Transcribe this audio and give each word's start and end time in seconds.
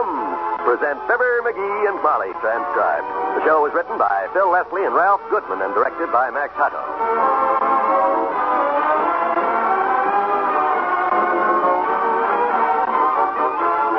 Tums 0.00 0.64
present 0.64 0.98
Fibber, 1.04 1.44
McGee, 1.44 1.88
and 1.88 2.02
Molly 2.02 2.32
transcribed. 2.40 3.04
The 3.36 3.44
show 3.44 3.60
was 3.60 3.72
written 3.74 3.98
by 3.98 4.28
Phil 4.32 4.50
Leslie 4.50 4.84
and 4.86 4.94
Ralph 4.94 5.20
Goodman 5.28 5.60
and 5.60 5.74
directed 5.74 6.10
by 6.10 6.30
Max 6.30 6.54
Hutto. 6.56 6.80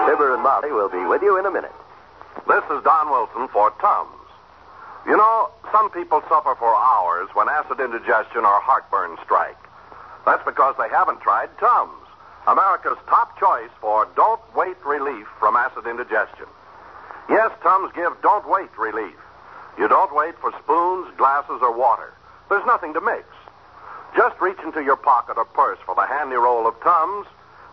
Fibber 0.10 0.34
and 0.34 0.42
Molly 0.42 0.72
will 0.72 0.90
be 0.90 1.06
with 1.06 1.22
you 1.22 1.38
in 1.38 1.46
a 1.46 1.52
minute. 1.52 1.76
This 2.48 2.64
is 2.74 2.82
Don 2.84 3.12
Wilson 3.12 3.48
for 3.50 3.70
Tums. 3.80 4.26
You 5.06 5.18
know, 5.18 5.52
some 5.72 5.92
people 5.92 6.24
suffer 6.28 6.56
for 6.58 6.74
hours 6.74 7.30
when 7.34 7.48
acid 7.48 7.80
indigestion 7.80 8.42
or 8.42 8.58
heartburn 8.58 9.18
strike. 9.24 9.58
That's 10.26 10.44
because 10.46 10.74
they 10.80 10.90
haven't 10.90 11.22
tried 11.22 11.50
Tums, 11.60 12.01
America's 12.48 12.98
top 13.08 13.38
choice 13.40 13.70
for 13.80 14.08
don't 14.16 14.42
wait 14.56 14.78
relief 14.86 15.28
from 15.40 15.56
acid 15.56 15.86
indigestion. 15.86 16.48
Yes, 17.30 17.52
Tums 17.62 17.92
give 17.94 18.14
don't 18.24 18.48
wait 18.50 18.76
relief. 18.78 19.16
You 19.78 19.88
don't 19.88 20.14
wait 20.16 20.36
for 20.40 20.52
spoons, 20.64 21.08
glasses, 21.18 21.60
or 21.62 21.72
water. 21.72 22.14
There's 22.50 22.66
nothing 22.66 22.94
to 22.94 23.02
mix. 23.02 23.24
Just 24.18 24.40
reach 24.42 24.58
into 24.64 24.84
your 24.84 24.98
pocket 24.98 25.38
or 25.38 25.46
purse 25.46 25.80
for 25.86 25.96
the 25.96 26.06
handy 26.06 26.36
roll 26.36 26.68
of 26.68 26.80
Tums, 26.82 27.28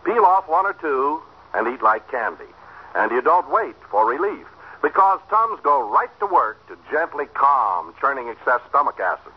peel 0.05 0.23
off 0.23 0.47
one 0.47 0.65
or 0.65 0.73
two, 0.73 1.21
and 1.53 1.67
eat 1.67 1.81
like 1.81 2.09
candy. 2.09 2.49
And 2.95 3.11
you 3.11 3.21
don't 3.21 3.49
wait 3.51 3.75
for 3.89 4.07
relief 4.07 4.45
because 4.81 5.19
Tums 5.29 5.59
go 5.61 5.89
right 5.89 6.11
to 6.19 6.27
work 6.27 6.65
to 6.67 6.77
gently 6.91 7.25
calm 7.33 7.93
churning 7.99 8.29
excess 8.29 8.61
stomach 8.69 8.99
acid. 8.99 9.33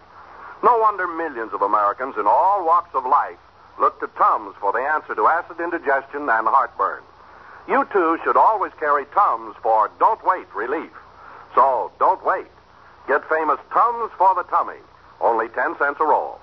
No 0.63 0.79
wonder 0.79 1.09
millions 1.09 1.53
of 1.53 1.63
Americans 1.63 2.15
in 2.17 2.27
all 2.27 2.65
walks 2.65 2.95
of 2.95 3.05
life 3.05 3.39
look 3.79 3.99
to 4.01 4.07
Tums 4.19 4.55
for 4.61 4.73
the 4.73 4.79
answer 4.79 5.15
to 5.15 5.27
acid 5.27 5.61
indigestion 5.61 6.29
and 6.29 6.47
heartburn. 6.49 7.03
You 7.69 7.87
too 7.93 8.19
should 8.25 8.37
always 8.37 8.73
carry 8.79 9.05
Tums 9.15 9.55
for 9.63 9.91
don't 9.99 10.25
wait 10.25 10.47
relief. 10.55 10.91
So 11.55 11.93
don't 11.99 12.25
wait. 12.25 12.47
Get 13.07 13.29
famous 13.29 13.59
Tums 13.73 14.11
for 14.19 14.35
the 14.35 14.43
tummy. 14.45 14.81
Only 15.21 15.49
10 15.49 15.77
cents 15.79 15.99
a 16.01 16.05
roll. 16.05 16.41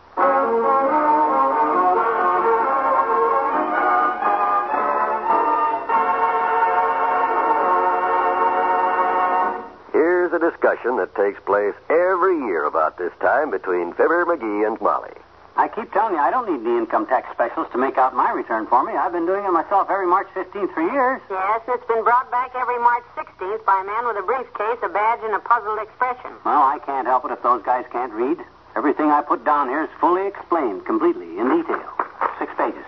Here's 9.91 10.31
a 10.31 10.40
discussion 10.40 10.97
that 10.97 11.13
takes 11.16 11.40
place 11.46 11.73
every 11.90 12.38
year 12.46 12.63
about 12.66 12.97
this 12.97 13.11
time 13.19 13.51
between 13.51 13.94
Fibber, 13.94 14.25
McGee, 14.25 14.66
and 14.66 14.79
Molly. 14.79 15.19
I 15.59 15.68
keep 15.68 15.92
telling 15.92 16.16
you, 16.16 16.24
I 16.24 16.31
don't 16.31 16.47
need 16.47 16.64
the 16.64 16.72
income 16.80 17.03
tax 17.03 17.28
specialist 17.36 17.75
to 17.75 17.78
make 17.78 18.00
out 18.00 18.16
my 18.16 18.31
return 18.31 18.64
for 18.72 18.80
me. 18.88 18.96
I've 18.96 19.12
been 19.12 19.28
doing 19.28 19.44
it 19.44 19.52
myself 19.52 19.92
every 19.92 20.08
March 20.08 20.31
15th 20.31 20.72
for 20.72 20.80
years. 20.80 21.20
Yes, 21.28 21.59
and 21.68 21.75
it's 21.75 21.84
been 21.84 22.00
brought 22.08 22.31
back 22.31 22.56
every 22.56 22.80
March 22.80 23.03
16th 23.20 23.68
by 23.68 23.84
a 23.84 23.84
man 23.84 24.08
with 24.08 24.16
a 24.16 24.24
briefcase, 24.24 24.80
a 24.80 24.88
badge, 24.88 25.20
and 25.20 25.36
a 25.36 25.44
puzzled 25.44 25.84
expression. 25.84 26.31
Well, 26.47 26.64
I 26.64 26.80
can't 26.88 27.03
help 27.03 27.28
it 27.28 27.36
if 27.36 27.44
those 27.44 27.59
guys 27.68 27.84
can't 27.92 28.16
read. 28.16 28.40
Everything 28.80 29.12
I 29.12 29.20
put 29.20 29.44
down 29.44 29.68
here 29.68 29.84
is 29.84 29.92
fully 30.00 30.31
explained, 30.31 30.88
completely, 30.88 31.28
in 31.36 31.52
detail. 31.52 31.91
Six 32.40 32.56
pages. 32.56 32.88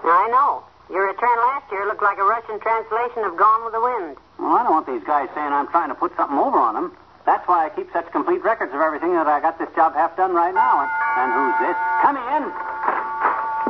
I 0.00 0.32
know. 0.32 0.64
Your 0.88 1.12
return 1.12 1.36
last 1.52 1.68
year 1.68 1.84
looked 1.84 2.00
like 2.00 2.16
a 2.16 2.24
Russian 2.24 2.56
translation 2.64 3.28
of 3.28 3.36
Gone 3.36 3.60
with 3.68 3.76
the 3.76 3.84
Wind. 3.84 4.16
Well, 4.40 4.56
I 4.56 4.64
don't 4.64 4.72
want 4.72 4.88
these 4.88 5.04
guys 5.04 5.28
saying 5.36 5.52
I'm 5.52 5.68
trying 5.68 5.92
to 5.92 5.98
put 5.98 6.16
something 6.16 6.40
over 6.40 6.56
on 6.56 6.80
them. 6.80 6.96
That's 7.26 7.46
why 7.48 7.66
I 7.66 7.70
keep 7.74 7.92
such 7.92 8.06
complete 8.12 8.42
records 8.46 8.72
of 8.72 8.80
everything 8.80 9.12
that 9.14 9.26
I 9.26 9.40
got 9.40 9.58
this 9.58 9.68
job 9.74 9.94
half 9.94 10.16
done 10.16 10.32
right 10.32 10.54
now. 10.54 10.86
And, 10.86 10.90
and 11.18 11.28
who's 11.34 11.58
this? 11.58 11.76
Come 12.06 12.16
in. 12.16 12.42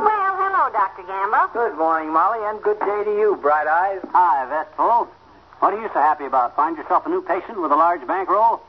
Well, 0.05 0.31
hello, 0.37 0.69
Dr. 0.69 1.01
Gamble. 1.09 1.49
Good 1.57 1.75
morning, 1.75 2.13
Molly, 2.13 2.37
and 2.45 2.61
good 2.61 2.79
day 2.79 3.03
to 3.03 3.11
you, 3.17 3.35
Bright 3.41 3.65
Eyes. 3.65 4.05
Hi, 4.13 4.45
Vestful. 4.45 5.09
What 5.57 5.73
are 5.73 5.81
you 5.81 5.89
so 5.89 5.99
happy 5.99 6.25
about? 6.25 6.55
Find 6.55 6.77
yourself 6.77 7.07
a 7.07 7.09
new 7.09 7.23
patient 7.23 7.59
with 7.59 7.71
a 7.71 7.75
large 7.75 8.05
bankroll? 8.05 8.61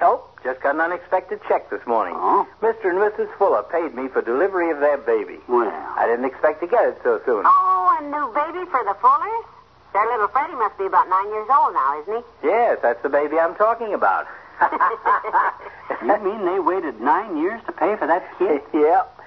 Nope, 0.00 0.26
just 0.42 0.60
got 0.60 0.74
an 0.74 0.80
unexpected 0.80 1.38
check 1.46 1.70
this 1.70 1.86
morning. 1.86 2.14
Oh? 2.18 2.42
Mr. 2.60 2.90
and 2.90 2.98
Mrs. 2.98 3.30
Fuller 3.38 3.62
paid 3.62 3.94
me 3.94 4.08
for 4.08 4.22
delivery 4.22 4.72
of 4.72 4.80
their 4.80 4.98
baby. 4.98 5.38
Well. 5.46 5.70
I 5.70 6.06
didn't 6.10 6.24
expect 6.24 6.60
to 6.62 6.66
get 6.66 6.82
it 6.88 6.98
so 7.04 7.22
soon. 7.24 7.44
Oh, 7.46 7.98
a 8.00 8.02
new 8.02 8.26
baby 8.34 8.66
for 8.72 8.82
the 8.82 8.98
Fullers? 8.98 9.46
Their 9.92 10.06
little 10.06 10.28
Freddie 10.28 10.54
must 10.54 10.78
be 10.78 10.86
about 10.86 11.08
nine 11.08 11.28
years 11.28 11.48
old 11.52 11.74
now, 11.74 12.00
isn't 12.02 12.16
he? 12.16 12.48
Yes, 12.48 12.78
that's 12.82 13.02
the 13.02 13.08
baby 13.08 13.38
I'm 13.38 13.54
talking 13.54 13.94
about. 13.94 14.26
You 16.02 16.18
mean 16.18 16.44
they 16.44 16.58
waited 16.58 17.00
nine 17.00 17.36
years 17.36 17.60
to 17.66 17.72
pay 17.72 17.94
for 17.96 18.06
that 18.06 18.26
kid? 18.38 18.62
yep. 18.74 19.18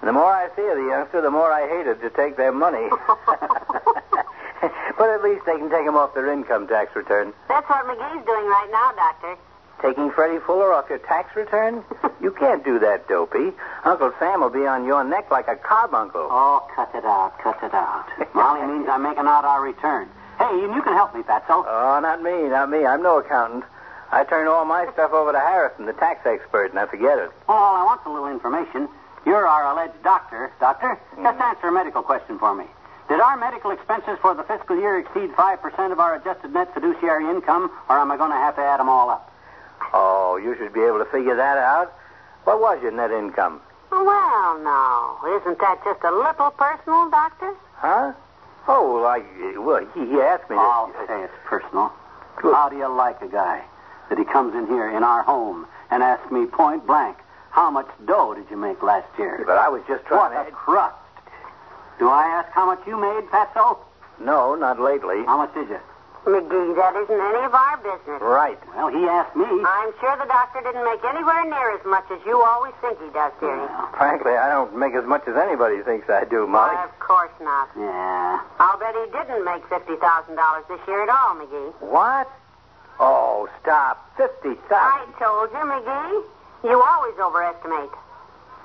And 0.00 0.08
the 0.08 0.12
more 0.12 0.32
I 0.32 0.48
see 0.56 0.66
of 0.66 0.76
the 0.76 0.86
youngster, 0.88 1.20
the 1.20 1.30
more 1.30 1.52
I 1.52 1.68
hated 1.68 2.00
to 2.00 2.10
take 2.10 2.36
their 2.36 2.52
money. 2.52 2.88
but 4.96 5.10
at 5.10 5.22
least 5.22 5.44
they 5.44 5.58
can 5.58 5.68
take 5.70 5.86
him 5.86 5.96
off 5.96 6.14
their 6.14 6.32
income 6.32 6.66
tax 6.68 6.96
return. 6.96 7.32
That's 7.48 7.68
what 7.68 7.84
McGee's 7.86 8.24
doing 8.24 8.46
right 8.46 8.68
now, 8.72 8.92
Doctor. 8.96 9.36
Taking 9.82 10.12
Freddie 10.12 10.38
Fuller 10.46 10.72
off 10.72 10.88
your 10.88 10.98
tax 10.98 11.34
return? 11.34 11.82
you 12.22 12.30
can't 12.30 12.64
do 12.64 12.78
that, 12.78 13.08
Dopey. 13.08 13.50
Uncle 13.84 14.12
Sam 14.20 14.40
will 14.40 14.48
be 14.48 14.64
on 14.64 14.86
your 14.86 15.02
neck 15.02 15.30
like 15.30 15.48
a 15.48 15.56
carbuncle. 15.56 16.28
Oh, 16.30 16.64
cut 16.74 16.94
it 16.94 17.04
out, 17.04 17.36
cut 17.42 17.58
it 17.64 17.74
out. 17.74 18.06
Molly 18.32 18.64
means 18.64 18.88
I'm 18.88 19.02
making 19.02 19.26
out 19.26 19.44
our 19.44 19.60
return. 19.60 20.08
Hey, 20.38 20.64
and 20.64 20.72
you 20.72 20.82
can 20.82 20.94
help 20.94 21.14
me, 21.14 21.22
Fatso. 21.22 21.66
Oh, 21.66 21.98
not 22.00 22.22
me, 22.22 22.48
not 22.48 22.70
me. 22.70 22.86
I'm 22.86 23.02
no 23.02 23.18
accountant. 23.18 23.64
I 24.12 24.22
turn 24.22 24.46
all 24.46 24.64
my 24.64 24.86
stuff 24.92 25.12
over 25.12 25.32
to 25.32 25.40
Harrison, 25.40 25.86
the 25.86 25.94
tax 25.94 26.24
expert, 26.26 26.70
and 26.70 26.78
I 26.78 26.86
forget 26.86 27.18
it. 27.18 27.30
All 27.48 27.74
I 27.74 27.82
want's 27.84 28.06
a 28.06 28.10
little 28.10 28.28
information. 28.28 28.88
You're 29.26 29.48
our 29.48 29.72
alleged 29.72 30.00
doctor, 30.04 30.52
Doctor. 30.60 30.98
Mm. 31.16 31.24
Just 31.24 31.40
answer 31.40 31.68
a 31.68 31.72
medical 31.72 32.02
question 32.02 32.38
for 32.38 32.54
me. 32.54 32.66
Did 33.08 33.20
our 33.20 33.36
medical 33.36 33.72
expenses 33.72 34.18
for 34.22 34.34
the 34.34 34.44
fiscal 34.44 34.78
year 34.78 34.98
exceed 34.98 35.30
5% 35.32 35.92
of 35.92 35.98
our 35.98 36.14
adjusted 36.16 36.52
net 36.52 36.72
fiduciary 36.72 37.28
income, 37.28 37.70
or 37.88 37.98
am 37.98 38.12
I 38.12 38.16
going 38.16 38.30
to 38.30 38.36
have 38.36 38.54
to 38.56 38.62
add 38.62 38.78
them 38.78 38.88
all 38.88 39.10
up? 39.10 39.31
Oh, 39.92 40.36
you 40.36 40.56
should 40.56 40.72
be 40.72 40.80
able 40.80 40.98
to 40.98 41.04
figure 41.06 41.36
that 41.36 41.58
out. 41.58 41.92
What 42.44 42.60
was 42.60 42.82
your 42.82 42.92
net 42.92 43.10
income? 43.10 43.60
Well, 43.90 44.58
no. 44.58 45.18
Isn't 45.40 45.58
that 45.58 45.80
just 45.84 46.02
a 46.02 46.10
little 46.10 46.50
personal, 46.50 47.10
Doctor? 47.10 47.54
Huh? 47.76 48.12
Oh, 48.68 48.94
well, 48.94 49.06
I, 49.06 49.22
well 49.58 49.86
he, 49.94 50.06
he 50.06 50.20
asked 50.20 50.48
me 50.48 50.56
to... 50.56 50.62
I'll 50.62 50.92
say 51.06 51.24
it's 51.24 51.34
personal. 51.44 51.92
How 52.36 52.68
do 52.68 52.76
you 52.76 52.88
like 52.88 53.20
a 53.22 53.28
guy 53.28 53.62
that 54.08 54.18
he 54.18 54.24
comes 54.24 54.54
in 54.54 54.66
here 54.66 54.88
in 54.90 55.04
our 55.04 55.22
home 55.22 55.66
and 55.90 56.02
asks 56.02 56.30
me 56.32 56.46
point 56.46 56.86
blank, 56.86 57.18
how 57.50 57.70
much 57.70 57.88
dough 58.06 58.34
did 58.34 58.46
you 58.50 58.56
make 58.56 58.82
last 58.82 59.06
year? 59.18 59.44
But 59.46 59.58
I 59.58 59.68
was 59.68 59.82
just 59.86 60.04
trying 60.06 60.32
What 60.32 60.32
trying 60.32 60.48
a 60.48 60.50
crust. 60.52 60.96
Do 61.98 62.08
I 62.08 62.26
ask 62.26 62.50
how 62.52 62.66
much 62.66 62.80
you 62.86 62.98
made, 62.98 63.28
Fatso? 63.30 63.78
No, 64.18 64.54
not 64.54 64.80
lately. 64.80 65.22
How 65.24 65.36
much 65.36 65.52
did 65.54 65.68
you? 65.68 65.78
McGee, 66.24 66.76
that 66.78 66.94
isn't 66.94 67.18
any 67.18 67.42
of 67.42 67.54
our 67.54 67.76
business. 67.82 68.22
Right. 68.22 68.58
Well, 68.78 68.94
he 68.94 69.02
asked 69.10 69.34
me. 69.34 69.42
I'm 69.42 69.90
sure 69.98 70.14
the 70.22 70.30
doctor 70.30 70.62
didn't 70.62 70.84
make 70.86 71.02
anywhere 71.02 71.42
near 71.50 71.74
as 71.74 71.84
much 71.84 72.06
as 72.14 72.20
you 72.24 72.38
always 72.38 72.72
think 72.80 73.02
he 73.02 73.10
does, 73.10 73.32
dearie. 73.42 73.66
Frankly, 73.98 74.38
I 74.38 74.48
don't 74.48 74.70
make 74.78 74.94
as 74.94 75.04
much 75.04 75.26
as 75.26 75.34
anybody 75.34 75.82
thinks 75.82 76.08
I 76.08 76.22
do, 76.22 76.46
Molly. 76.46 76.78
Why, 76.78 76.84
of 76.84 76.94
course 77.02 77.34
not. 77.42 77.70
Yeah. 77.74 78.38
I'll 78.62 78.78
bet 78.78 78.94
he 78.94 79.10
didn't 79.10 79.42
make 79.44 79.66
$50,000 79.66 79.98
this 80.68 80.80
year 80.86 81.02
at 81.02 81.10
all, 81.10 81.34
McGee. 81.34 81.74
What? 81.90 82.30
Oh, 83.00 83.48
stop. 83.60 83.98
Fifty 84.16 84.54
I 84.70 85.02
told 85.18 85.50
you, 85.50 85.58
McGee. 85.58 86.70
You 86.70 86.78
always 86.78 87.18
overestimate. 87.18 87.90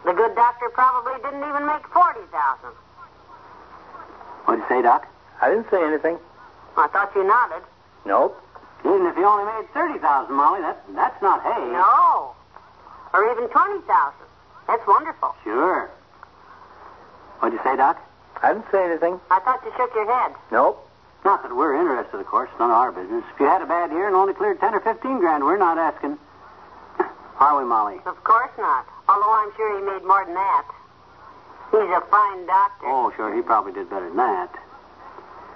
The 0.06 0.14
good 0.14 0.36
doctor 0.36 0.70
probably 0.70 1.18
didn't 1.24 1.42
even 1.42 1.66
make 1.66 1.88
40000 1.90 2.70
What'd 4.46 4.62
you 4.62 4.70
say, 4.70 4.82
Doc? 4.84 5.08
I 5.42 5.50
didn't 5.50 5.70
say 5.72 5.84
anything. 5.84 6.20
I 6.78 6.88
thought 6.88 7.12
you 7.16 7.24
nodded. 7.24 7.64
Nope. 8.06 8.38
Even 8.86 9.06
if 9.08 9.18
you 9.18 9.26
only 9.26 9.46
made 9.46 9.68
30000 9.74 10.34
Molly, 10.34 10.62
that, 10.62 10.78
that's 10.94 11.22
not 11.22 11.42
hay. 11.42 11.66
No. 11.74 12.36
Or 13.14 13.32
even 13.32 13.50
20000 13.50 13.84
That's 14.68 14.86
wonderful. 14.88 15.36
Sure. 15.44 15.90
What'd 17.40 17.58
you 17.58 17.64
say, 17.64 17.76
Doc? 17.76 17.98
I 18.42 18.54
didn't 18.54 18.70
say 18.72 18.86
anything. 18.86 19.20
I 19.32 19.40
thought 19.40 19.62
you 19.66 19.72
shook 19.78 19.94
your 19.96 20.06
head. 20.06 20.36
Nope. 20.52 20.84
Not 21.26 21.42
that 21.44 21.56
we're 21.56 21.76
interested, 21.76 22.20
of 22.20 22.26
course. 22.28 22.50
None 22.60 22.70
of 22.70 22.78
our 22.78 22.92
business. 22.92 23.24
If 23.34 23.40
you 23.40 23.48
had 23.48 23.62
a 23.62 23.66
bad 23.66 23.92
year 23.92 24.08
and 24.08 24.16
only 24.16 24.34
cleared 24.34 24.60
10 24.60 24.74
or 24.76 24.80
15 24.80 25.20
grand, 25.20 25.44
we're 25.44 25.58
not 25.58 25.78
asking. 25.78 26.18
Are 27.40 27.58
we, 27.58 27.66
Molly? 27.66 27.98
Of 28.06 28.24
course 28.24 28.52
not. 28.58 28.86
Although 29.10 29.34
I'm 29.34 29.52
sure 29.56 29.80
he 29.80 29.86
made 29.86 30.06
more 30.06 30.24
than 30.26 30.36
that. 30.36 30.66
He's 31.72 31.82
a 31.82 32.02
fine 32.10 32.46
doctor. 32.46 32.86
Oh, 32.86 33.12
sure, 33.16 33.36
he 33.36 33.42
probably 33.42 33.74
did 33.74 33.90
better 33.90 34.08
than 34.08 34.18
that. 34.18 34.54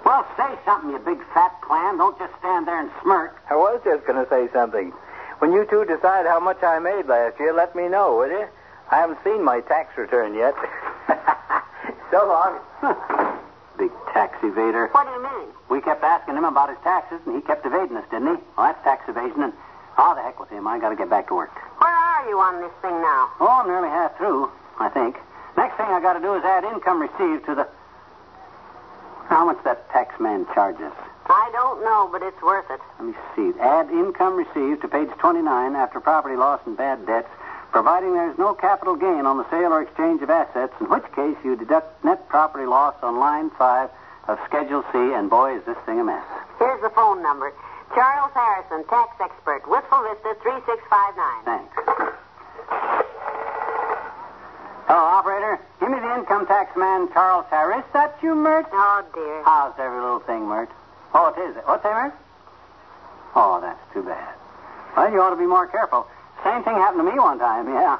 Well, 0.04 0.26
say 0.36 0.58
something, 0.64 0.90
you 0.90 0.98
big 0.98 1.18
fat 1.32 1.60
clam. 1.62 1.98
Don't 1.98 2.18
just 2.18 2.32
stand 2.38 2.66
there 2.66 2.80
and 2.80 2.90
smirk. 3.02 3.40
I 3.48 3.54
was 3.54 3.80
just 3.84 4.06
going 4.06 4.22
to 4.22 4.28
say 4.28 4.48
something. 4.52 4.92
When 5.38 5.52
you 5.52 5.66
two 5.68 5.84
decide 5.84 6.26
how 6.26 6.40
much 6.40 6.62
I 6.62 6.78
made 6.78 7.06
last 7.06 7.38
year, 7.38 7.52
let 7.52 7.74
me 7.74 7.88
know, 7.88 8.16
will 8.16 8.30
you? 8.30 8.46
I 8.90 8.96
haven't 8.96 9.18
seen 9.24 9.42
my 9.42 9.60
tax 9.60 9.96
return 9.96 10.34
yet. 10.34 10.54
so 12.10 12.26
long. 12.26 12.60
Big 13.78 13.90
tax 14.12 14.36
evader. 14.42 14.92
What 14.92 15.06
do 15.06 15.12
you 15.12 15.22
mean? 15.22 15.48
We 15.70 15.80
kept 15.80 16.04
asking 16.04 16.36
him 16.36 16.44
about 16.44 16.68
his 16.68 16.78
taxes, 16.84 17.20
and 17.26 17.34
he 17.34 17.40
kept 17.40 17.64
evading 17.64 17.96
us, 17.96 18.04
didn't 18.10 18.36
he? 18.36 18.42
Well, 18.56 18.66
that's 18.68 18.82
tax 18.84 19.08
evasion, 19.08 19.42
and 19.42 19.52
oh, 19.98 20.14
the 20.14 20.22
heck 20.22 20.38
with 20.38 20.50
him. 20.50 20.66
I 20.68 20.78
got 20.78 20.90
to 20.90 20.96
get 20.96 21.08
back 21.08 21.28
to 21.28 21.34
work. 21.34 21.50
Where 21.78 21.90
are 21.90 22.28
you 22.28 22.38
on 22.38 22.60
this 22.60 22.72
thing 22.82 23.00
now? 23.00 23.30
Oh, 23.40 23.48
I'm 23.62 23.66
nearly 23.66 23.88
half 23.88 24.16
through, 24.18 24.50
I 24.78 24.88
think. 24.90 25.16
Next 25.56 25.76
thing 25.76 25.86
I 25.86 26.00
got 26.00 26.14
to 26.14 26.20
do 26.20 26.34
is 26.34 26.44
add 26.44 26.64
income 26.64 27.00
received 27.00 27.46
to 27.46 27.54
the. 27.54 27.66
How 29.32 29.46
much 29.46 29.64
that 29.64 29.88
tax 29.88 30.20
man 30.20 30.44
charges? 30.52 30.92
I 31.24 31.48
don't 31.56 31.80
know, 31.82 32.06
but 32.12 32.22
it's 32.22 32.42
worth 32.42 32.68
it. 32.68 32.78
Let 33.00 33.08
me 33.08 33.14
see. 33.34 33.58
Add 33.58 33.88
income 33.88 34.36
received 34.36 34.82
to 34.82 34.88
page 34.88 35.08
29 35.20 35.74
after 35.74 36.00
property 36.00 36.36
loss 36.36 36.60
and 36.66 36.76
bad 36.76 37.06
debts, 37.06 37.30
providing 37.70 38.12
there 38.12 38.30
is 38.30 38.36
no 38.36 38.52
capital 38.52 38.94
gain 38.94 39.24
on 39.24 39.38
the 39.38 39.48
sale 39.48 39.72
or 39.72 39.80
exchange 39.80 40.20
of 40.20 40.28
assets, 40.28 40.74
in 40.80 40.90
which 40.90 41.08
case 41.16 41.34
you 41.42 41.56
deduct 41.56 42.04
net 42.04 42.28
property 42.28 42.66
loss 42.66 42.94
on 43.02 43.18
line 43.18 43.48
5 43.56 43.88
of 44.28 44.38
Schedule 44.44 44.84
C, 44.92 44.98
and 44.98 45.30
boy, 45.30 45.56
is 45.56 45.64
this 45.64 45.78
thing 45.86 45.98
a 45.98 46.04
mess. 46.04 46.26
Here's 46.58 46.82
the 46.82 46.90
phone 46.90 47.22
number. 47.22 47.54
Charles 47.94 48.32
Harrison, 48.34 48.84
tax 48.88 49.16
expert, 49.18 49.64
Wistful 49.66 50.12
Vista 50.12 50.36
3659. 50.44 51.48
Thanks. 51.48 51.72
Hello, 54.92 55.04
operator. 55.08 55.58
Give 56.12 56.18
me 56.20 56.24
the 56.26 56.30
income 56.34 56.46
tax 56.46 56.76
man, 56.76 57.08
Charles 57.12 57.46
Harris. 57.48 57.84
That 57.94 58.18
you, 58.22 58.34
Myrt? 58.34 58.66
Oh, 58.72 59.04
dear. 59.14 59.42
How's 59.44 59.72
every 59.78 59.98
little 60.00 60.20
thing, 60.20 60.44
Myrt? 60.46 60.68
Oh, 61.14 61.32
it 61.32 61.40
is. 61.40 61.56
What's 61.64 61.82
that, 61.84 61.94
Myrt? 61.94 62.14
Oh, 63.34 63.60
that's 63.62 63.80
too 63.94 64.02
bad. 64.02 64.34
Well, 64.96 65.10
you 65.10 65.20
ought 65.22 65.30
to 65.30 65.36
be 65.40 65.46
more 65.46 65.66
careful. 65.66 66.06
Same 66.44 66.62
thing 66.64 66.74
happened 66.74 67.00
to 67.00 67.10
me 67.10 67.18
one 67.18 67.38
time, 67.38 67.66
yeah. 67.68 67.98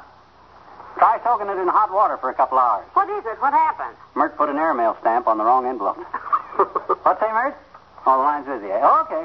Try 0.98 1.18
soaking 1.24 1.48
it 1.48 1.56
in 1.56 1.68
hot 1.68 1.90
water 1.90 2.18
for 2.18 2.28
a 2.28 2.34
couple 2.34 2.58
hours. 2.58 2.84
What 2.92 3.08
is 3.08 3.24
it? 3.24 3.40
What 3.40 3.52
happened? 3.54 3.96
Myrt 4.14 4.36
put 4.36 4.50
an 4.50 4.58
airmail 4.58 4.96
stamp 5.00 5.26
on 5.26 5.38
the 5.38 5.44
wrong 5.44 5.64
envelope. 5.64 5.96
What's 7.02 7.20
that, 7.20 7.32
Myrt? 7.32 7.56
Oh, 8.04 8.18
the 8.18 8.24
line's 8.28 8.44
busy. 8.46 8.68
eh? 8.72 9.00
Okay. 9.08 9.24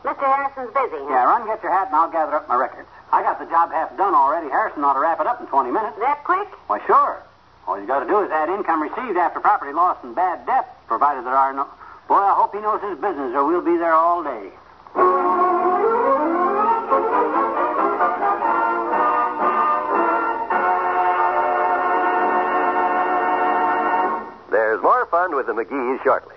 Mr. 0.00 0.24
Harrison's 0.24 0.72
busy, 0.72 1.02
huh? 1.04 1.10
Yeah, 1.12 1.24
run 1.28 1.44
get 1.46 1.62
your 1.62 1.72
hat 1.72 1.88
and 1.88 1.96
I'll 1.96 2.10
gather 2.10 2.36
up 2.36 2.48
my 2.48 2.56
records. 2.56 2.88
I 3.12 3.22
got 3.22 3.38
the 3.38 3.44
job 3.46 3.70
half 3.70 3.94
done 3.98 4.14
already. 4.14 4.48
Harrison 4.48 4.82
ought 4.84 4.94
to 4.94 5.00
wrap 5.00 5.20
it 5.20 5.26
up 5.26 5.40
in 5.40 5.46
20 5.46 5.70
minutes. 5.70 5.98
That 5.98 6.24
quick? 6.24 6.48
Why, 6.68 6.80
sure. 6.86 7.20
All 7.66 7.80
you 7.80 7.86
got 7.86 8.00
to 8.00 8.06
do 8.06 8.20
is 8.20 8.30
add 8.30 8.48
income 8.48 8.80
received 8.80 9.18
after 9.18 9.40
property 9.40 9.72
loss 9.72 9.98
and 10.04 10.14
bad 10.14 10.46
debt, 10.46 10.86
provided 10.86 11.24
there 11.24 11.34
are 11.34 11.52
no. 11.52 11.66
Boy, 12.06 12.14
I 12.14 12.34
hope 12.34 12.54
he 12.54 12.60
knows 12.60 12.80
his 12.80 12.96
business, 12.98 13.34
or 13.34 13.44
we'll 13.44 13.60
be 13.60 13.76
there 13.76 13.92
all 13.92 14.22
day. 14.22 14.50
There's 24.52 24.80
more 24.80 25.06
fun 25.10 25.34
with 25.34 25.46
the 25.46 25.52
McGees 25.52 26.02
shortly. 26.04 26.36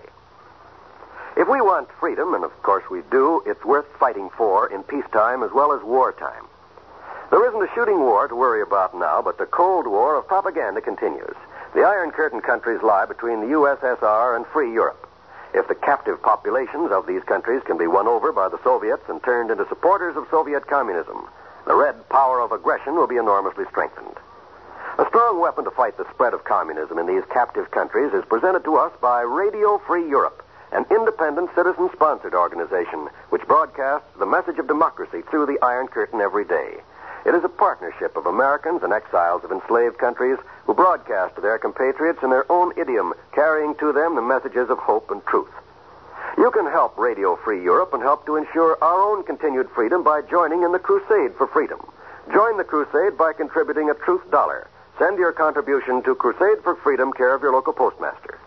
If 1.38 1.48
we 1.48 1.62
want 1.62 1.90
freedom, 2.00 2.34
and 2.34 2.44
of 2.44 2.52
course 2.64 2.90
we 2.90 3.02
do, 3.12 3.44
it's 3.46 3.64
worth 3.64 3.86
fighting 4.00 4.32
for 4.36 4.68
in 4.74 4.82
peacetime 4.82 5.44
as 5.44 5.52
well 5.52 5.74
as 5.74 5.84
wartime. 5.84 6.48
There 7.30 7.48
isn't 7.48 7.62
a 7.62 7.74
shooting 7.76 8.00
war 8.00 8.28
to 8.28 8.36
worry 8.36 8.62
about 8.62 8.98
now, 8.98 9.22
but 9.22 9.38
the 9.38 9.46
Cold 9.46 9.86
War 9.86 10.16
of 10.18 10.28
propaganda 10.28 10.82
continues. 10.82 11.36
The 11.76 11.84
Iron 11.84 12.10
Curtain 12.10 12.42
countries 12.42 12.82
lie 12.82 13.06
between 13.06 13.42
the 13.42 13.54
USSR 13.54 14.36
and 14.36 14.48
free 14.48 14.74
Europe. 14.74 15.08
If 15.54 15.68
the 15.68 15.76
captive 15.76 16.22
populations 16.24 16.92
of 16.92 17.06
these 17.06 17.22
countries 17.24 17.62
can 17.66 17.78
be 17.78 17.86
won 17.86 18.08
over 18.08 18.32
by 18.32 18.50
the 18.50 18.62
Soviets 18.64 19.04
and 19.10 19.22
turned 19.22 19.52
into 19.52 19.68
supporters 19.68 20.16
of 20.18 20.28
Soviet 20.32 20.66
communism, 20.66 21.28
the 21.68 21.76
red 21.76 22.10
power 22.10 22.42
of 22.42 22.52
aggression 22.52 22.96
will 22.96 23.06
be 23.06 23.18
enormously 23.18 23.66
strengthened. 23.70 24.18
A 24.98 25.06
strong 25.08 25.40
weapon 25.40 25.66
to 25.66 25.72
fight 25.72 25.98
the 25.98 26.10
spread 26.10 26.34
of 26.34 26.44
communism 26.44 26.98
in 26.98 27.06
these 27.06 27.24
captive 27.32 27.70
countries 27.70 28.12
is 28.12 28.26
presented 28.26 28.64
to 28.64 28.78
us 28.78 28.92
by 29.02 29.22
Radio 29.22 29.78
Free 29.86 30.10
Europe, 30.10 30.44
an 30.72 30.86
independent 30.90 31.54
citizen 31.54 31.92
sponsored 31.94 32.34
organization 32.34 33.08
which 33.30 33.48
broadcasts 33.48 34.10
the 34.18 34.26
message 34.26 34.58
of 34.58 34.68
democracy 34.68 35.22
through 35.30 35.46
the 35.46 35.60
Iron 35.62 35.88
Curtain 35.88 36.22
every 36.22 36.44
day. 36.44 36.82
It 37.30 37.36
is 37.36 37.44
a 37.44 37.50
partnership 37.50 38.18
of 38.18 38.26
Americans 38.26 38.82
and 38.82 38.92
exiles 38.92 39.44
of 39.44 39.52
enslaved 39.52 40.00
countries 40.00 40.40
who 40.66 40.74
broadcast 40.74 41.36
to 41.36 41.42
their 41.42 41.60
compatriots 41.60 42.24
in 42.24 42.32
their 42.32 42.52
own 42.52 42.74
idiom, 42.76 43.14
carrying 43.34 43.76
to 43.76 43.94
them 43.94 44.16
the 44.16 44.22
messages 44.24 44.68
of 44.72 44.80
hope 44.80 45.12
and 45.12 45.24
truth. 45.28 45.52
You 46.40 46.50
can 46.50 46.66
help 46.66 46.98
Radio 46.98 47.36
Free 47.36 47.62
Europe 47.62 47.94
and 47.94 48.02
help 48.02 48.26
to 48.26 48.36
ensure 48.36 48.84
our 48.84 49.00
own 49.00 49.24
continued 49.24 49.70
freedom 49.76 50.02
by 50.02 50.24
joining 50.24 50.64
in 50.64 50.72
the 50.72 50.80
crusade 50.80 51.36
for 51.38 51.46
freedom. 51.46 51.80
Join 52.34 52.58
the 52.58 52.64
crusade 52.64 53.16
by 53.16 53.34
contributing 53.34 53.92
a 53.92 53.94
truth 53.94 54.24
dollar. 54.32 54.68
Send 54.98 55.20
your 55.20 55.32
contribution 55.32 56.02
to 56.06 56.16
Crusade 56.16 56.64
for 56.64 56.78
Freedom, 56.78 57.14
care 57.14 57.36
of 57.36 57.44
your 57.44 57.54
local 57.54 57.74
postmaster. 57.74 58.40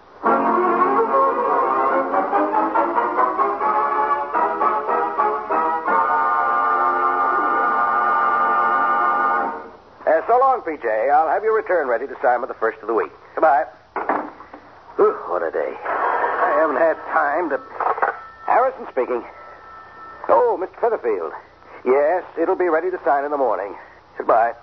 PJ. 10.62 11.10
I'll 11.10 11.28
have 11.28 11.42
your 11.42 11.54
return 11.54 11.88
ready 11.88 12.06
to 12.06 12.16
sign 12.22 12.40
with 12.40 12.48
the 12.48 12.54
first 12.54 12.78
of 12.80 12.86
the 12.86 12.94
week. 12.94 13.12
Goodbye. 13.34 13.64
Whew, 14.96 15.12
what 15.28 15.42
a 15.42 15.50
day. 15.50 15.74
I 15.82 16.56
haven't 16.60 16.76
had 16.76 16.96
time 17.10 17.50
to. 17.50 17.58
Harrison 18.46 18.86
speaking. 18.90 19.22
Oh, 20.28 20.58
Mr. 20.60 20.74
Featherfield. 20.78 21.32
Yes, 21.84 22.22
it'll 22.38 22.56
be 22.56 22.68
ready 22.68 22.90
to 22.90 23.00
sign 23.04 23.24
in 23.24 23.30
the 23.30 23.40
morning. 23.40 23.74
Goodbye. 24.16 24.54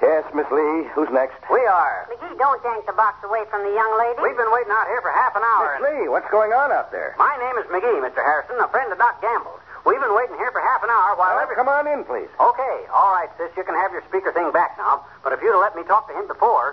yes, 0.00 0.24
Miss 0.32 0.48
Lee. 0.48 0.88
Who's 0.94 1.10
next? 1.12 1.36
We 1.52 1.60
are. 1.66 2.08
McGee, 2.08 2.38
don't 2.38 2.62
yank 2.64 2.86
the 2.86 2.96
box 2.96 3.20
away 3.24 3.44
from 3.50 3.60
the 3.60 3.74
young 3.74 3.92
lady. 3.98 4.22
We've 4.22 4.36
been 4.38 4.52
waiting 4.52 4.72
out 4.72 4.86
here 4.88 5.02
for 5.02 5.12
half 5.12 5.36
an 5.36 5.42
hour. 5.42 5.76
Miss 5.80 5.90
Lee, 5.90 6.08
what's 6.08 6.30
going 6.30 6.52
on 6.52 6.72
out 6.72 6.92
there? 6.92 7.14
My 7.18 7.36
name 7.36 7.58
is 7.60 7.66
McGee, 7.68 8.00
Mr. 8.00 8.24
Harrison, 8.24 8.56
a 8.60 8.68
friend 8.68 8.92
of 8.92 8.96
Doc 8.96 9.20
Gamble's. 9.20 9.63
We've 9.84 10.00
been 10.00 10.14
waiting 10.16 10.36
here 10.36 10.50
for 10.50 10.60
half 10.60 10.82
an 10.82 10.88
hour 10.90 11.12
while 11.16 11.34
Well, 11.36 11.42
every... 11.44 11.56
come 11.56 11.68
on 11.68 11.86
in, 11.86 12.04
please. 12.04 12.28
Okay, 12.40 12.76
all 12.92 13.12
right, 13.12 13.28
sis. 13.36 13.50
You 13.56 13.64
can 13.64 13.74
have 13.74 13.92
your 13.92 14.02
speaker 14.08 14.32
thing 14.32 14.50
back 14.52 14.76
now. 14.78 15.04
But 15.22 15.32
if 15.32 15.42
you'd 15.42 15.52
have 15.52 15.60
let 15.60 15.76
me 15.76 15.82
talk 15.84 16.08
to 16.08 16.14
him 16.16 16.26
before. 16.26 16.72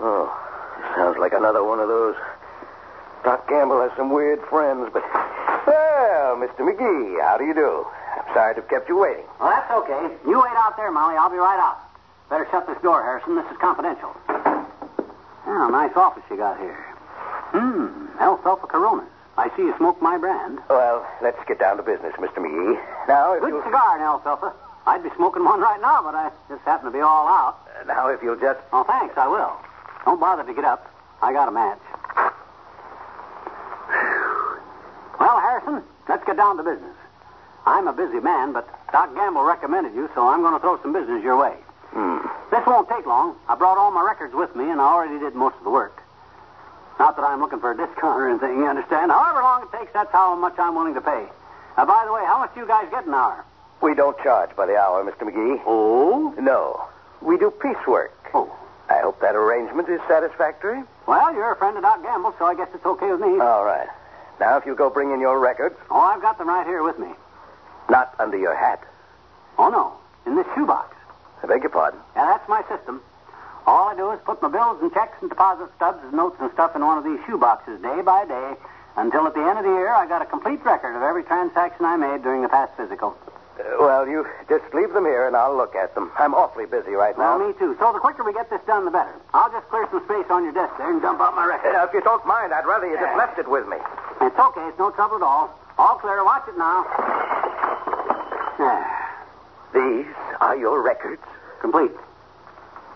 Oh, 0.00 0.32
sounds 0.96 1.18
like 1.18 1.32
another 1.32 1.62
one 1.62 1.80
of 1.80 1.88
those. 1.88 2.16
Doc 3.24 3.48
Gamble 3.48 3.80
has 3.80 3.92
some 3.96 4.10
weird 4.10 4.40
friends, 4.48 4.88
but. 4.92 5.02
Well, 5.66 6.36
Mr. 6.36 6.60
McGee, 6.64 7.20
how 7.22 7.36
do 7.38 7.44
you 7.44 7.54
do? 7.54 7.86
I'm 8.16 8.34
sorry 8.34 8.54
to 8.56 8.60
have 8.60 8.70
kept 8.70 8.88
you 8.88 8.98
waiting. 8.98 9.24
Well, 9.40 9.50
that's 9.50 9.70
okay. 9.84 10.12
You 10.26 10.40
wait 10.40 10.56
out 10.56 10.76
there, 10.76 10.90
Molly. 10.90 11.16
I'll 11.16 11.30
be 11.30 11.36
right 11.36 11.60
out. 11.60 11.78
Better 12.30 12.46
shut 12.50 12.66
this 12.66 12.80
door, 12.82 13.02
Harrison. 13.02 13.36
This 13.36 13.46
is 13.52 13.56
confidential. 13.58 14.12
Yeah, 14.28 15.68
nice 15.70 15.92
office 15.96 16.22
you 16.30 16.36
got 16.36 16.58
here. 16.58 16.76
Hmm, 17.52 18.06
alfalfa 18.18 18.66
Coronas. 18.66 19.08
I 19.36 19.50
see 19.56 19.62
you 19.62 19.74
smoke 19.78 20.00
my 20.00 20.16
brand. 20.16 20.60
Well, 20.70 21.04
let's 21.22 21.38
get 21.46 21.58
down 21.58 21.76
to 21.78 21.82
business, 21.82 22.12
Mr. 22.18 22.38
McGee. 22.38 22.78
Now, 23.08 23.34
if 23.34 23.40
Good 23.40 23.48
you'll, 23.50 23.62
cigar, 23.64 23.98
alfalfa. 24.00 24.52
I'd 24.86 25.02
be 25.02 25.10
smoking 25.16 25.44
one 25.44 25.60
right 25.60 25.80
now, 25.80 26.02
but 26.02 26.14
I 26.14 26.30
just 26.48 26.62
happen 26.62 26.86
to 26.86 26.92
be 26.92 27.00
all 27.00 27.26
out. 27.26 27.58
uh, 27.80 27.84
now 27.84 28.08
if 28.08 28.22
you'll 28.22 28.38
just 28.38 28.60
Oh, 28.72 28.84
thanks, 28.84 29.16
I 29.16 29.26
will. 29.26 29.52
Don't 30.04 30.20
bother 30.20 30.44
to 30.44 30.54
get 30.54 30.64
up. 30.64 30.86
I 31.22 31.32
got 31.32 31.48
a 31.48 31.52
match. 31.52 31.80
Well, 35.18 35.40
Harrison, 35.40 35.82
let's 36.08 36.24
get 36.26 36.36
down 36.36 36.56
to 36.58 36.62
business. 36.62 36.94
I'm 37.66 37.88
a 37.88 37.92
busy 37.92 38.20
man, 38.20 38.52
but 38.52 38.68
Doc 38.92 39.14
Gamble 39.14 39.42
recommended 39.42 39.94
you, 39.94 40.10
so 40.14 40.28
I'm 40.28 40.42
going 40.42 40.52
to 40.52 40.60
throw 40.60 40.80
some 40.82 40.92
business 40.92 41.22
your 41.24 41.36
way. 41.38 41.54
Hmm. 41.90 42.18
This 42.50 42.60
won't 42.66 42.88
take 42.90 43.06
long. 43.06 43.36
I 43.48 43.54
brought 43.54 43.78
all 43.78 43.90
my 43.90 44.02
records 44.04 44.34
with 44.34 44.54
me, 44.54 44.70
and 44.70 44.80
I 44.80 44.84
already 44.84 45.18
did 45.18 45.34
most 45.34 45.56
of 45.56 45.64
the 45.64 45.70
work. 45.70 46.02
Not 46.98 47.16
that 47.16 47.24
I'm 47.24 47.40
looking 47.40 47.60
for 47.60 47.72
a 47.72 47.76
discount 47.76 48.20
or 48.20 48.28
anything, 48.28 48.58
you 48.58 48.66
understand? 48.66 49.10
However 49.10 49.42
long 49.42 49.62
it 49.62 49.76
takes, 49.78 49.92
that's 49.92 50.12
how 50.12 50.34
much 50.36 50.54
I'm 50.58 50.74
willing 50.74 50.94
to 50.94 51.00
pay. 51.00 51.26
Now, 51.76 51.86
by 51.86 52.04
the 52.06 52.12
way, 52.12 52.22
how 52.24 52.38
much 52.38 52.54
do 52.54 52.60
you 52.60 52.66
guys 52.66 52.86
get 52.90 53.06
an 53.06 53.14
hour? 53.14 53.44
We 53.80 53.94
don't 53.94 54.16
charge 54.22 54.54
by 54.56 54.66
the 54.66 54.76
hour, 54.76 55.04
Mr. 55.04 55.28
McGee. 55.28 55.60
Oh? 55.66 56.34
No. 56.38 56.86
We 57.20 57.36
do 57.36 57.50
piecework. 57.50 58.12
Oh. 58.32 58.54
I 58.88 58.98
hope 59.00 59.20
that 59.20 59.34
arrangement 59.34 59.88
is 59.88 60.00
satisfactory. 60.06 60.82
Well, 61.06 61.34
you're 61.34 61.52
a 61.52 61.56
friend 61.56 61.76
of 61.76 61.82
Doc 61.82 62.02
Gamble, 62.02 62.34
so 62.38 62.44
I 62.44 62.54
guess 62.54 62.68
it's 62.74 62.86
okay 62.86 63.10
with 63.10 63.20
me. 63.20 63.40
All 63.40 63.64
right. 63.64 63.88
Now, 64.40 64.56
if 64.56 64.66
you 64.66 64.74
go 64.74 64.88
bring 64.90 65.10
in 65.10 65.20
your 65.20 65.38
records, 65.38 65.76
oh, 65.90 66.00
I've 66.00 66.22
got 66.22 66.38
them 66.38 66.48
right 66.48 66.66
here 66.66 66.82
with 66.82 66.98
me. 66.98 67.08
not 67.88 68.14
under 68.18 68.36
your 68.38 68.54
hat. 68.54 68.82
Oh, 69.58 69.68
no. 69.68 69.92
In 70.26 70.36
this 70.36 70.46
shoebox. 70.54 70.94
I 71.42 71.46
beg 71.46 71.62
your 71.62 71.70
pardon. 71.70 72.00
Yeah, 72.16 72.26
that's 72.26 72.48
my 72.48 72.62
system. 72.68 73.02
All 73.66 73.88
I 73.88 73.94
do 73.96 74.10
is 74.12 74.20
put 74.24 74.42
my 74.42 74.48
bills 74.48 74.78
and 74.82 74.92
checks 74.92 75.16
and 75.20 75.30
deposit 75.30 75.68
stubs 75.76 76.02
and 76.04 76.12
notes 76.12 76.36
and 76.40 76.50
stuff 76.52 76.76
in 76.76 76.84
one 76.84 76.98
of 76.98 77.04
these 77.04 77.18
shoeboxes 77.26 77.80
day 77.80 78.02
by 78.02 78.24
day 78.26 78.54
until 78.96 79.26
at 79.26 79.34
the 79.34 79.40
end 79.42 79.58
of 79.58 79.64
the 79.64 79.70
year 79.72 79.88
I 79.92 80.06
got 80.06 80.20
a 80.22 80.26
complete 80.26 80.62
record 80.64 80.94
of 80.96 81.02
every 81.02 81.24
transaction 81.24 81.84
I 81.84 81.96
made 81.96 82.22
during 82.22 82.42
the 82.42 82.48
past 82.48 82.72
physical. 82.76 83.16
Uh, 83.58 83.62
well, 83.80 84.06
you 84.06 84.26
just 84.48 84.64
leave 84.74 84.92
them 84.92 85.04
here 85.06 85.26
and 85.26 85.34
I'll 85.36 85.56
look 85.56 85.74
at 85.74 85.94
them. 85.94 86.10
I'm 86.18 86.34
awfully 86.34 86.66
busy 86.66 86.90
right 86.92 87.16
Well, 87.16 87.38
now. 87.38 87.46
me 87.46 87.54
too. 87.58 87.76
So 87.78 87.92
the 87.92 88.00
quicker 88.00 88.22
we 88.24 88.32
get 88.34 88.50
this 88.50 88.60
done, 88.66 88.84
the 88.84 88.90
better. 88.90 89.14
I'll 89.32 89.50
just 89.50 89.66
clear 89.68 89.86
some 89.90 90.04
space 90.04 90.26
on 90.28 90.44
your 90.44 90.52
desk 90.52 90.74
there 90.76 90.90
and 90.92 91.00
dump 91.00 91.20
out 91.20 91.34
my 91.34 91.46
record. 91.46 91.74
Uh, 91.74 91.86
if 91.86 91.94
you 91.94 92.00
don't 92.02 92.26
mind, 92.26 92.52
I'd 92.52 92.66
rather 92.66 92.86
you 92.86 92.98
just 92.98 93.16
left 93.16 93.38
it 93.38 93.48
with 93.48 93.66
me. 93.68 93.76
It's 94.20 94.38
okay. 94.38 94.66
It's 94.68 94.78
no 94.78 94.90
trouble 94.90 95.16
at 95.16 95.22
all. 95.22 95.54
All 95.78 95.96
clear. 95.96 96.22
Watch 96.24 96.44
it 96.48 96.58
now. 96.58 96.84
These 99.72 100.06
are 100.40 100.56
your 100.56 100.82
records? 100.82 101.22
Complete. 101.60 101.90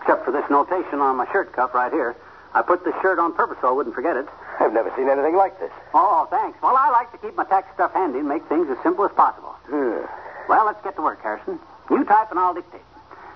Except 0.01 0.25
for 0.25 0.31
this 0.31 0.49
notation 0.49 0.99
on 0.99 1.17
my 1.17 1.29
shirt 1.31 1.53
cuff 1.53 1.73
right 1.73 1.91
here. 1.91 2.15
I 2.53 2.61
put 2.61 2.83
this 2.83 2.95
shirt 3.01 3.19
on 3.19 3.33
purpose 3.33 3.57
so 3.61 3.69
I 3.69 3.71
wouldn't 3.71 3.93
forget 3.93 4.17
it. 4.17 4.25
I've 4.59 4.73
never 4.73 4.91
seen 4.95 5.07
anything 5.07 5.35
like 5.35 5.59
this. 5.59 5.71
Oh, 5.93 6.27
thanks. 6.29 6.57
Well, 6.61 6.75
I 6.75 6.89
like 6.89 7.11
to 7.11 7.17
keep 7.19 7.35
my 7.35 7.45
tax 7.45 7.73
stuff 7.75 7.93
handy 7.93 8.19
and 8.19 8.27
make 8.27 8.43
things 8.49 8.67
as 8.69 8.77
simple 8.83 9.05
as 9.05 9.11
possible. 9.11 9.55
Hmm. 9.69 10.03
Well, 10.49 10.65
let's 10.65 10.83
get 10.83 10.95
to 10.95 11.01
work, 11.01 11.21
Harrison. 11.21 11.59
You 11.89 12.03
type 12.05 12.31
and 12.31 12.39
I'll 12.39 12.53
dictate. 12.53 12.81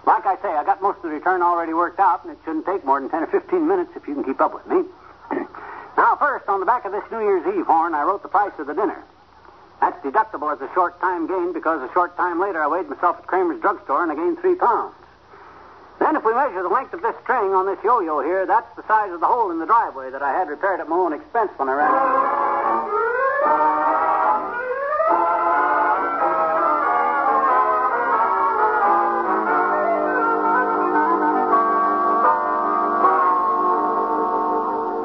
Like 0.05 0.25
I 0.25 0.35
say, 0.41 0.49
I 0.49 0.63
got 0.65 0.81
most 0.81 0.97
of 0.97 1.03
the 1.03 1.09
return 1.09 1.41
already 1.41 1.73
worked 1.73 1.99
out, 1.99 2.23
and 2.23 2.33
it 2.33 2.39
shouldn't 2.43 2.65
take 2.65 2.83
more 2.83 2.99
than 2.99 3.09
10 3.09 3.23
or 3.23 3.27
15 3.27 3.67
minutes 3.67 3.91
if 3.95 4.07
you 4.07 4.15
can 4.15 4.23
keep 4.23 4.41
up 4.41 4.53
with 4.53 4.67
me. 4.67 4.83
now, 5.97 6.17
first, 6.17 6.49
on 6.49 6.59
the 6.59 6.65
back 6.65 6.85
of 6.85 6.91
this 6.91 7.03
New 7.11 7.21
Year's 7.21 7.45
Eve 7.55 7.65
horn, 7.65 7.93
I 7.93 8.03
wrote 8.03 8.21
the 8.21 8.27
price 8.27 8.51
of 8.59 8.67
the 8.67 8.73
dinner. 8.73 9.03
That's 9.79 9.99
deductible 10.03 10.51
as 10.51 10.61
a 10.61 10.73
short 10.73 10.99
time 10.99 11.27
gain 11.27 11.53
because 11.53 11.81
a 11.81 11.91
short 11.93 12.15
time 12.17 12.39
later 12.39 12.63
I 12.63 12.67
weighed 12.67 12.89
myself 12.89 13.17
at 13.19 13.27
Kremer's 13.27 13.61
drugstore 13.61 14.03
and 14.03 14.11
I 14.11 14.15
gained 14.15 14.39
three 14.39 14.55
pounds. 14.55 14.95
Then, 15.99 16.15
if 16.15 16.25
we 16.25 16.33
measure 16.33 16.61
the 16.61 16.69
length 16.69 16.93
of 16.93 17.01
this 17.01 17.15
string 17.23 17.53
on 17.53 17.65
this 17.65 17.77
yo-yo 17.83 18.21
here, 18.21 18.45
that's 18.45 18.67
the 18.75 18.83
size 18.87 19.11
of 19.11 19.19
the 19.19 19.27
hole 19.27 19.51
in 19.51 19.59
the 19.59 19.65
driveway 19.65 20.09
that 20.11 20.21
I 20.21 20.31
had 20.33 20.49
repaired 20.49 20.79
at 20.79 20.89
my 20.89 20.95
own 20.95 21.13
expense 21.13 21.51
when 21.57 21.69
I 21.69 21.73
ran. 21.73 21.91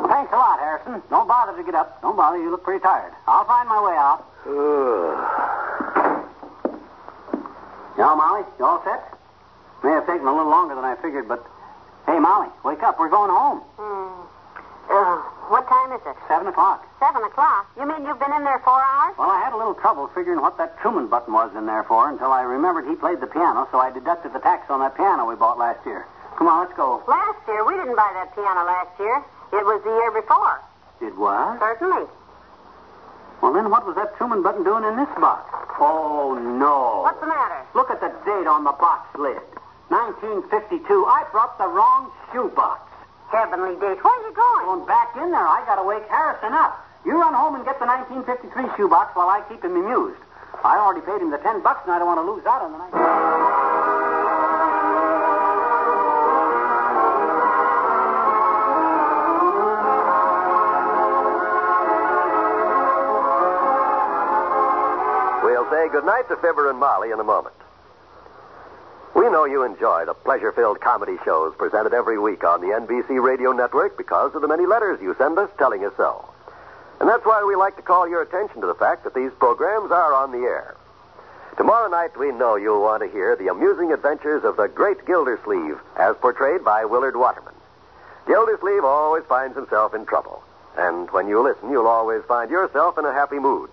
Thanks 0.09 0.33
a 0.33 0.37
lot, 0.37 0.59
Harrison. 0.59 1.03
Don't 1.11 1.29
bother 1.29 1.57
to 1.57 1.63
get 1.63 1.75
up. 1.75 2.03
Don't 2.03 2.17
bother. 2.17 2.39
You 2.39 2.51
look 2.51 2.65
pretty 2.65 2.83
tired. 2.83 3.13
I'll 3.27 3.45
find 3.45 3.69
my 3.69 3.81
way 3.85 3.95
out. 3.95 4.25
Now, 7.99 8.15
Molly, 8.15 8.45
you 8.59 8.65
all 8.65 8.83
set? 8.85 9.18
May 9.83 9.91
have 9.91 10.07
taken 10.07 10.27
a 10.27 10.35
little 10.35 10.51
longer 10.51 10.75
than 10.75 10.85
I 10.85 10.97
figured, 10.97 11.29
but 11.29 11.45
hey, 12.07 12.19
Molly, 12.19 12.49
wake 12.65 12.83
up. 12.83 12.99
We're 12.99 13.11
going 13.11 13.31
home. 13.31 13.61
Hmm. 13.79 14.27
Uh, 14.91 15.21
what 15.53 15.69
time 15.69 15.93
is 15.93 16.01
it? 16.05 16.17
Seven 16.27 16.49
o'clock. 16.49 16.83
Seven 16.99 17.23
o'clock. 17.23 17.69
You 17.77 17.87
mean 17.87 18.05
you've 18.05 18.19
been 18.19 18.33
in 18.33 18.43
there 18.43 18.59
four 18.65 18.81
hours? 18.81 19.15
Well, 19.19 19.31
I 19.31 19.39
had 19.45 19.53
a 19.53 19.59
little 19.61 19.75
trouble 19.75 20.09
figuring 20.15 20.41
what 20.41 20.57
that 20.59 20.81
Truman 20.81 21.09
button 21.09 21.33
was 21.33 21.55
in 21.55 21.67
there 21.67 21.85
for 21.85 22.09
until 22.09 22.33
I 22.33 22.43
remembered 22.43 22.89
he 22.89 22.97
played 22.97 23.21
the 23.21 23.27
piano, 23.29 23.69
so 23.71 23.79
I 23.79 23.93
deducted 23.93 24.33
the 24.33 24.41
tax 24.41 24.71
on 24.71 24.81
that 24.81 24.97
piano 24.97 25.29
we 25.29 25.37
bought 25.37 25.59
last 25.59 25.85
year. 25.87 26.07
Come 26.37 26.49
on, 26.49 26.65
let's 26.65 26.77
go. 26.77 27.03
Last 27.07 27.39
year, 27.47 27.65
we 27.65 27.75
didn't 27.75 27.97
buy 27.97 28.11
that 28.15 28.35
piano 28.35 28.65
last 28.65 28.99
year. 28.99 29.23
It 29.53 29.65
was 29.65 29.83
the 29.85 29.91
year 29.91 30.11
before. 30.13 30.61
Did 31.01 31.17
what? 31.19 31.59
Certainly. 31.61 32.07
Well, 33.43 33.53
then 33.53 33.71
what 33.71 33.87
was 33.87 33.95
that 33.97 34.17
Truman 34.17 34.43
button 34.43 34.65
doing 34.65 34.85
in 34.85 34.97
this 34.97 35.09
box? 35.21 35.47
Oh, 35.79 36.35
no. 36.35 37.03
What's 37.03 37.21
the 37.21 37.27
matter? 37.27 37.63
Look 37.75 37.91
at 37.91 38.01
the 38.01 38.09
date 38.25 38.47
on 38.47 38.65
the 38.65 38.73
box 38.73 39.07
lid. 39.19 39.39
1952. 39.89 40.85
I 41.09 41.25
brought 41.33 41.57
the 41.57 41.67
wrong 41.67 42.13
shoebox. 42.33 42.85
Heavenly 43.33 43.75
days. 43.81 43.97
Where 44.01 44.13
are 44.13 44.25
you 44.29 44.33
going? 44.33 44.65
Going 44.65 44.87
back 44.87 45.17
in 45.17 45.31
there, 45.31 45.49
I 45.49 45.65
gotta 45.65 45.85
wake 45.85 46.05
Harrison 46.09 46.53
up. 46.53 46.77
You 47.05 47.21
run 47.21 47.33
home 47.35 47.55
and 47.57 47.65
get 47.65 47.79
the 47.79 47.87
1953 47.87 48.77
shoebox 48.77 49.17
while 49.17 49.29
I 49.29 49.41
keep 49.49 49.65
him 49.65 49.77
amused. 49.77 50.21
I 50.65 50.77
already 50.79 51.05
paid 51.05 51.21
him 51.21 51.31
the 51.31 51.39
10 51.39 51.63
bucks 51.63 51.81
and 51.85 51.93
I 51.93 51.99
don't 51.99 52.09
want 52.09 52.21
to 52.21 52.29
lose 52.29 52.45
out 52.45 52.63
on 52.63 52.73
the 52.73 52.79
night. 52.79 52.93
We'll 65.45 65.69
say 65.71 65.89
goodnight 65.93 66.29
to 66.29 66.37
Fibber 66.37 66.71
and 66.71 66.79
Molly 66.79 67.11
in 67.11 67.21
a 67.21 67.25
moment. 67.25 67.55
We 69.19 69.29
know 69.31 69.47
you 69.47 69.65
enjoy 69.65 70.05
the 70.05 70.15
pleasure 70.15 70.53
filled 70.53 70.81
comedy 70.81 71.17
shows 71.25 71.53
presented 71.57 71.93
every 71.93 72.21
week 72.21 72.45
on 72.45 72.61
the 72.61 72.69
NBC 72.69 73.21
Radio 73.21 73.51
Network 73.51 73.99
because 73.99 74.33
of 74.37 74.43
the 74.43 74.47
many 74.47 74.65
letters 74.65 75.03
you 75.03 75.17
send 75.19 75.37
us 75.41 75.51
telling 75.59 75.85
us 75.85 75.93
so. 75.97 76.25
And 77.01 77.09
that's 77.09 77.27
why 77.27 77.43
we 77.43 77.57
like 77.57 77.75
to 77.75 77.83
call 77.83 78.09
your 78.09 78.23
attention 78.23 78.61
to 78.61 78.69
the 78.69 78.77
fact 78.77 79.03
that 79.03 79.15
these 79.15 79.33
programs 79.41 79.91
are 79.91 80.15
on 80.15 80.31
the 80.31 80.47
air. 80.47 80.77
Tomorrow 81.57 81.91
night, 81.91 82.17
we 82.17 82.31
know 82.31 82.55
you'll 82.55 82.81
want 82.81 83.03
to 83.03 83.09
hear 83.09 83.35
the 83.35 83.49
amusing 83.49 83.93
adventures 83.93 84.45
of 84.45 84.57
the 84.57 84.69
great 84.69 85.05
Gildersleeve, 85.05 85.81
as 85.97 86.15
portrayed 86.19 86.65
by 86.65 86.85
Willard 86.85 87.17
Waterman. 87.17 87.55
Gildersleeve 88.29 88.85
always 88.85 89.25
finds 89.25 89.57
himself 89.57 89.95
in 89.95 90.07
trouble. 90.07 90.45
And 90.77 91.11
when 91.11 91.27
you 91.27 91.43
listen, 91.43 91.73
you'll 91.73 91.89
always 91.89 92.23
find 92.29 92.53
yourself 92.53 92.97
in 92.99 93.05
a 93.05 93.13
happy 93.13 93.41
mood. 93.41 93.71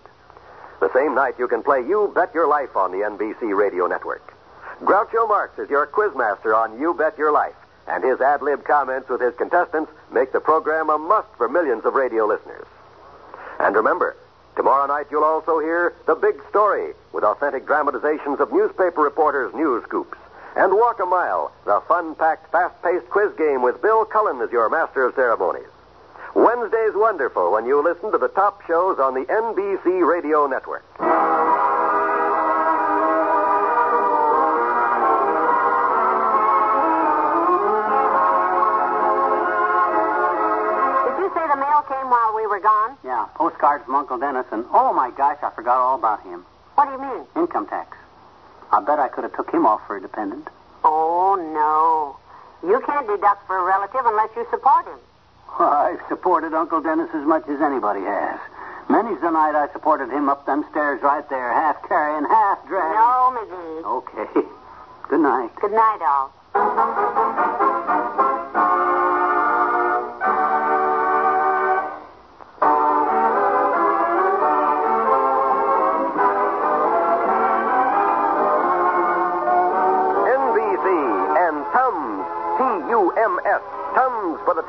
The 0.80 0.92
same 0.92 1.14
night, 1.14 1.36
you 1.38 1.48
can 1.48 1.62
play 1.62 1.82
You 1.82 2.12
Bet 2.16 2.34
Your 2.34 2.48
Life 2.48 2.76
on 2.76 2.92
the 2.92 3.06
NBC 3.06 3.56
Radio 3.56 3.86
Network. 3.86 4.35
Groucho 4.82 5.28
Marx 5.28 5.58
is 5.58 5.70
your 5.70 5.88
quizmaster 5.88 6.56
on 6.56 6.80
You 6.80 6.94
Bet 6.94 7.18
Your 7.18 7.32
Life, 7.32 7.56
and 7.88 8.04
his 8.04 8.20
ad 8.20 8.42
lib 8.42 8.66
comments 8.66 9.10
with 9.10 9.22
his 9.22 9.34
contestants 9.36 9.92
make 10.12 10.34
the 10.34 10.40
program 10.40 10.90
a 10.90 10.98
must 10.98 11.30
for 11.38 11.48
millions 11.48 11.86
of 11.86 11.94
radio 11.94 12.26
listeners. 12.26 12.66
And 13.60 13.76
remember, 13.76 14.18
tomorrow 14.56 14.86
night 14.88 15.08
you'll 15.10 15.24
also 15.24 15.60
hear 15.60 15.94
The 16.06 16.16
Big 16.16 16.36
Story 16.50 16.94
with 17.14 17.24
authentic 17.24 17.66
dramatizations 17.66 18.40
of 18.40 18.52
newspaper 18.52 19.02
reporters' 19.02 19.54
news 19.56 19.84
scoops. 19.84 20.18
And 20.58 20.74
Walk 20.74 21.00
a 21.00 21.06
Mile, 21.06 21.52
the 21.66 21.82
fun 21.88 22.16
packed, 22.16 22.52
fast 22.52 22.82
paced 22.84 23.10
quiz 23.10 23.32
game 23.38 23.62
with 23.62 23.82
Bill 23.82 24.04
Cullen 24.06 24.42
as 24.42 24.52
your 24.52 24.70
master 24.70 25.06
of 25.06 25.16
ceremonies. 25.16 25.68
Wednesday's 26.34 26.94
wonderful 26.96 27.52
when 27.52 27.66
you 27.66 27.82
listen 27.82 28.12
to 28.12 28.18
the 28.18 28.28
top 28.28 28.62
shows 28.68 29.00
on 29.00 29.14
the 29.14 29.26
NBC 29.26 30.06
Radio 30.06 30.48
Network. 30.48 30.84
Gone? 43.36 43.48
Yeah, 43.48 43.58
postcard 43.58 43.86
from 43.86 43.96
Uncle 43.96 44.18
Dennis, 44.18 44.46
and 44.52 44.66
oh 44.72 44.94
my 44.94 45.12
gosh, 45.12 45.38
I 45.44 45.50
forgot 45.52 45.78
all 45.78 45.96
about 45.96 46.24
him. 46.24 46.46
What 46.76 46.86
do 46.86 46.92
you 46.92 47.02
mean? 47.02 47.26
Income 47.36 47.68
tax. 47.68 47.98
I 48.72 48.82
bet 48.84 49.00
I 49.00 49.08
could 49.08 49.24
have 49.24 49.36
took 49.36 49.52
him 49.52 49.66
off 49.66 49.82
for 49.88 49.98
a 49.98 50.02
dependent. 50.02 50.48
Oh, 50.84 51.36
no. 51.36 52.18
You 52.68 52.82
can't 52.86 53.08
deduct 53.08 53.48
for 53.48 53.58
a 53.58 53.64
relative 53.64 54.02
unless 54.06 54.30
you 54.36 54.46
support 54.50 54.86
him. 54.86 55.00
I've 55.60 56.02
supported 56.10 56.54
Uncle 56.54 56.82
Dennis 56.82 57.10
as 57.14 57.26
much 57.26 57.48
as 57.48 57.62
anybody 57.62 58.02
has. 58.02 58.40
Many's 58.90 59.22
the 59.22 59.32
night 59.32 59.56
I 59.56 59.72
supported 59.72 60.10
him 60.10 60.30
up 60.30 60.46
them 60.46 60.66
stairs 60.72 61.02
right 61.02 61.28
there, 61.30 61.54
half 61.54 61.88
carrying, 61.88 62.26
half 62.26 62.68
dragging. 62.68 62.96
No, 62.96 63.34
McGee. 63.34 63.84
Okay. 63.86 64.48
Good 65.10 65.22
night. 65.22 65.56
Good 65.62 65.72
night, 65.72 66.02
all. 66.02 67.62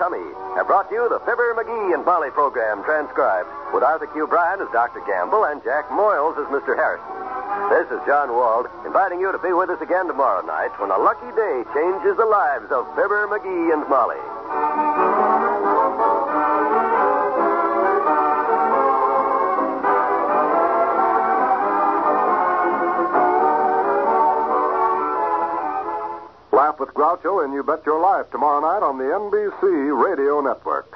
Tummy, 0.06 0.22
have 0.54 0.68
brought 0.68 0.86
you 0.92 1.02
the 1.10 1.18
Fibber, 1.26 1.50
McGee, 1.58 1.92
and 1.92 2.04
Molly 2.04 2.30
program 2.30 2.84
transcribed 2.84 3.50
with 3.74 3.82
Arthur 3.82 4.06
Q. 4.06 4.28
Bryan 4.28 4.60
as 4.60 4.70
Dr. 4.70 5.02
Gamble 5.02 5.42
and 5.50 5.58
Jack 5.64 5.90
Moyles 5.90 6.38
as 6.38 6.46
Mr. 6.46 6.78
Harrison. 6.78 7.10
This 7.74 7.90
is 7.90 7.98
John 8.06 8.30
Wald 8.30 8.70
inviting 8.86 9.18
you 9.18 9.32
to 9.32 9.38
be 9.42 9.52
with 9.52 9.68
us 9.68 9.82
again 9.82 10.06
tomorrow 10.06 10.46
night 10.46 10.70
when 10.78 10.92
a 10.92 10.98
lucky 11.02 11.26
day 11.34 11.66
changes 11.74 12.16
the 12.16 12.24
lives 12.24 12.70
of 12.70 12.86
Fibber, 12.94 13.26
McGee, 13.26 13.74
and 13.74 13.82
Molly. 13.90 15.15
With 26.78 26.90
Groucho 26.90 27.44
in 27.44 27.52
You 27.52 27.62
Bet 27.62 27.84
Your 27.86 28.00
Life 28.00 28.30
tomorrow 28.30 28.60
night 28.60 28.84
on 28.84 28.98
the 28.98 29.04
NBC 29.04 30.04
Radio 30.04 30.40
Network. 30.40 30.95